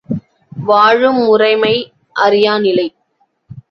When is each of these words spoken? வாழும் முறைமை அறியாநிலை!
வாழும் 0.51 1.21
முறைமை 1.21 1.75
அறியாநிலை! 2.15 2.87